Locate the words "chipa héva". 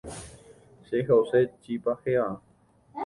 1.63-2.29